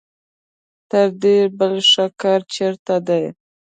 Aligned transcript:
تر 0.89 1.07
دې 1.23 1.37
بل 1.57 1.73
ښه 1.91 2.05
کار 2.21 2.39
چېرته 2.53 2.95
دی. 3.07 3.23